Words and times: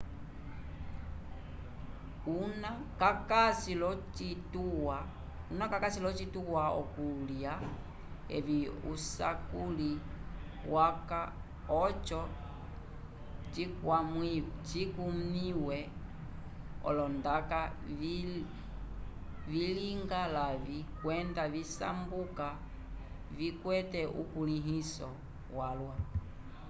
una 2.41 2.69
kakasi 5.71 6.03
l'ocituwa 6.03 6.59
c'okulya 6.77 7.53
evi 8.35 8.57
usakuli 8.93 9.91
waca 10.73 11.21
oco 11.83 12.21
cikwamĩwe 14.71 15.77
olondaka 16.87 17.59
vilinga 19.51 20.21
lavĩ 20.35 20.79
kwenda 20.99 21.43
visambuka 21.53 22.47
vikwete 23.37 24.01
ukulĩhiso 24.21 25.09
walwa 25.57 25.95